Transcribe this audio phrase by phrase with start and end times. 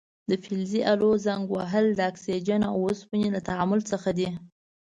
[0.29, 4.29] د فلزي الو زنګ وهل د اکسیجن او اوسپنې له تعامل څخه دی.